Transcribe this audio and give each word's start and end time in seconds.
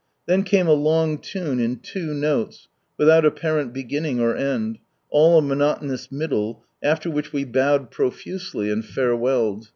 Then 0.25 0.41
came 0.41 0.65
a 0.65 0.73
long 0.73 1.19
tune 1.19 1.59
in 1.59 1.77
two 1.77 2.11
notes, 2.15 2.67
without 2.97 3.23
apparent 3.23 3.71
beginning 3.71 4.19
or 4.19 4.35
end, 4.35 4.79
all 5.11 5.37
a 5.37 5.43
monotonous 5.43 6.11
middle, 6.11 6.63
after 6.81 7.07
which 7.11 7.31
we 7.31 7.43
bowed 7.43 7.91
profusely, 7.91 8.71
and 8.71 8.83
farewelled. 8.83 9.67